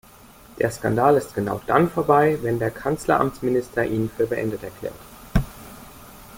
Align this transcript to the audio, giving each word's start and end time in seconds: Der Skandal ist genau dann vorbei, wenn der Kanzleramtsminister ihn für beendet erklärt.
Der 0.57 0.71
Skandal 0.71 1.13
ist 1.15 1.35
genau 1.35 1.61
dann 1.67 1.87
vorbei, 1.87 2.39
wenn 2.41 2.57
der 2.57 2.71
Kanzleramtsminister 2.71 3.85
ihn 3.85 4.09
für 4.09 4.25
beendet 4.25 4.63
erklärt. 4.63 4.95